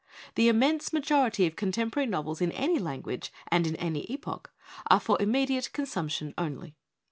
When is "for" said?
4.99-5.15